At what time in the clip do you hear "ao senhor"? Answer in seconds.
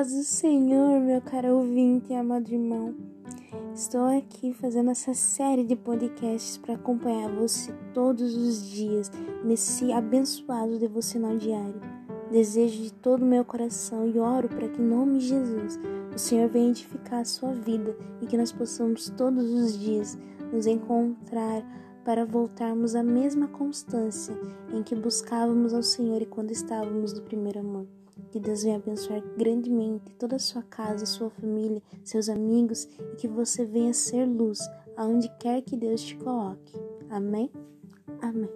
25.74-26.22